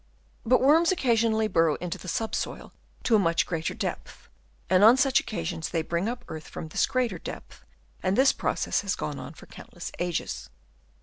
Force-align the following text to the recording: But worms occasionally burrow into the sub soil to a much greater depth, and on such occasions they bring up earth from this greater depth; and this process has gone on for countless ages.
But 0.43 0.61
worms 0.63 0.91
occasionally 0.91 1.47
burrow 1.47 1.75
into 1.75 1.99
the 1.99 2.07
sub 2.07 2.33
soil 2.33 2.73
to 3.03 3.15
a 3.15 3.19
much 3.19 3.45
greater 3.45 3.75
depth, 3.75 4.29
and 4.67 4.83
on 4.83 4.97
such 4.97 5.19
occasions 5.19 5.69
they 5.69 5.83
bring 5.83 6.09
up 6.09 6.25
earth 6.27 6.47
from 6.47 6.69
this 6.69 6.87
greater 6.87 7.19
depth; 7.19 7.63
and 8.01 8.17
this 8.17 8.33
process 8.33 8.81
has 8.81 8.95
gone 8.95 9.19
on 9.19 9.35
for 9.35 9.45
countless 9.45 9.91
ages. 9.99 10.49